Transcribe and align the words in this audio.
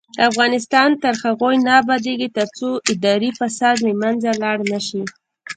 افغانستان 0.29 0.89
تر 1.03 1.13
هغو 1.23 1.49
نه 1.65 1.71
ابادیږي، 1.81 2.27
ترڅو 2.37 2.69
اداري 2.93 3.29
فساد 3.39 3.75
له 3.85 3.91
منځه 4.01 4.29
لاړ 4.43 4.57
نشي. 4.71 5.03